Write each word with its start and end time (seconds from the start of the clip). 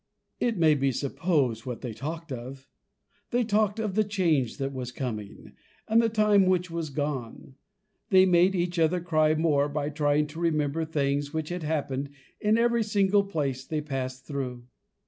It 0.39 0.57
may 0.57 0.73
be 0.73 0.91
supposed 0.91 1.63
what 1.67 1.81
they 1.81 1.93
talked 1.93 2.31
of; 2.31 2.67
they 3.29 3.43
talked 3.43 3.77
of 3.77 3.93
the 3.93 4.03
change 4.03 4.57
that 4.57 4.73
was 4.73 4.91
coming, 4.91 5.51
and 5.87 6.01
the 6.01 6.09
time 6.09 6.47
which 6.47 6.71
was 6.71 6.89
gone. 6.89 7.53
They 8.09 8.25
made 8.25 8.55
each 8.55 8.79
other 8.79 8.99
cry 8.99 9.35
more 9.35 9.69
by 9.69 9.89
trying 9.91 10.25
to 10.33 10.39
remember 10.39 10.85
things 10.85 11.35
which 11.35 11.49
had 11.49 11.61
happened 11.61 12.09
in 12.39 12.57
every 12.57 12.81
place 12.81 13.63
they 13.63 13.79
passed 13.81 14.25
through. 14.25 14.65